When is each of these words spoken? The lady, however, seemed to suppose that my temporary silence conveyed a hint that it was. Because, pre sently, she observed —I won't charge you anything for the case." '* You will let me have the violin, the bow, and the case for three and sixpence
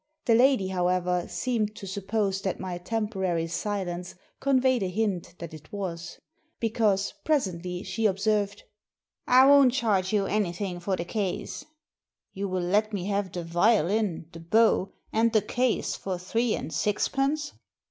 The 0.25 0.33
lady, 0.33 0.69
however, 0.69 1.27
seemed 1.29 1.75
to 1.75 1.85
suppose 1.85 2.41
that 2.41 2.59
my 2.59 2.79
temporary 2.79 3.45
silence 3.45 4.15
conveyed 4.39 4.81
a 4.81 4.87
hint 4.89 5.35
that 5.37 5.53
it 5.53 5.71
was. 5.71 6.17
Because, 6.59 7.13
pre 7.23 7.35
sently, 7.35 7.85
she 7.85 8.07
observed 8.07 8.63
—I 9.27 9.45
won't 9.45 9.73
charge 9.73 10.11
you 10.11 10.25
anything 10.25 10.79
for 10.79 10.95
the 10.95 11.05
case." 11.05 11.65
'* 11.97 12.33
You 12.33 12.49
will 12.49 12.63
let 12.63 12.91
me 12.93 13.05
have 13.09 13.31
the 13.31 13.43
violin, 13.43 14.25
the 14.31 14.39
bow, 14.39 14.91
and 15.13 15.33
the 15.33 15.41
case 15.43 15.93
for 15.95 16.17
three 16.17 16.55
and 16.55 16.73
sixpence 16.73 17.53